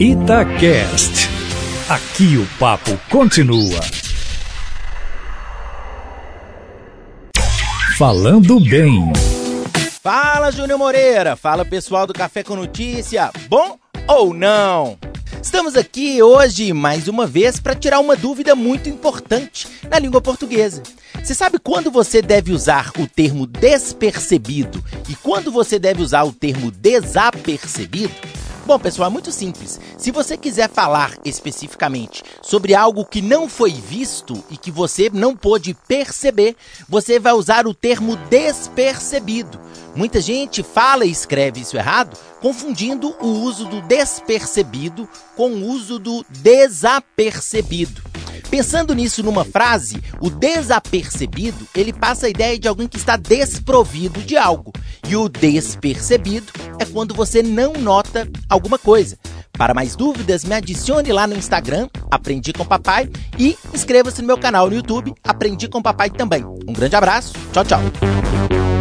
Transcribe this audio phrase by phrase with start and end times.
[0.00, 1.28] Itacast.
[1.88, 3.80] Aqui o papo continua.
[7.96, 9.12] Falando bem.
[10.02, 11.36] Fala, Júnior Moreira.
[11.36, 13.30] Fala, pessoal do Café com Notícia.
[13.48, 14.98] Bom ou não?
[15.40, 20.82] Estamos aqui hoje mais uma vez para tirar uma dúvida muito importante na língua portuguesa.
[21.22, 26.32] Você sabe quando você deve usar o termo despercebido e quando você deve usar o
[26.32, 28.12] termo desapercebido?
[28.66, 29.78] Bom, pessoal, é muito simples.
[29.98, 35.36] Se você quiser falar especificamente sobre algo que não foi visto e que você não
[35.36, 36.56] pôde perceber,
[36.88, 39.60] você vai usar o termo despercebido.
[39.94, 45.98] Muita gente fala e escreve isso errado, confundindo o uso do despercebido com o uso
[45.98, 48.02] do desapercebido.
[48.50, 54.22] Pensando nisso numa frase, o desapercebido, ele passa a ideia de alguém que está desprovido
[54.22, 54.72] de algo.
[55.08, 59.18] E o despercebido é quando você não nota alguma coisa.
[59.52, 63.08] Para mais dúvidas, me adicione lá no Instagram, Aprendi com Papai,
[63.38, 66.44] e inscreva-se no meu canal no YouTube, Aprendi com Papai também.
[66.44, 68.73] Um grande abraço, tchau, tchau.